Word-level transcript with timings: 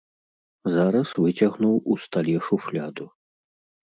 Зараз 0.75 1.11
выцягнуў 1.23 1.75
у 1.91 1.97
стале 2.05 2.33
шуфляду. 2.47 3.05